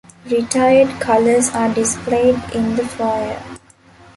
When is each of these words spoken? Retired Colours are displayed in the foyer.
Retired 0.25 0.99
Colours 0.99 1.49
are 1.51 1.71
displayed 1.75 2.33
in 2.55 2.75
the 2.75 2.83
foyer. 2.83 3.39